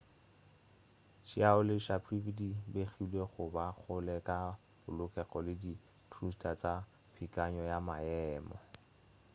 chiao 1.27 1.59
le 1.67 1.75
sharipov 1.85 2.23
di 2.39 2.49
begilwe 2.73 3.23
go 3.31 3.43
ba 3.55 3.65
kgole 3.77 4.15
ka 4.27 4.37
polokego 4.81 5.39
le 5.45 5.53
di-thruster 5.61 6.55
tša 6.61 6.73
peakanyo 7.13 7.63
ya 7.71 7.77
maemo 7.87 8.57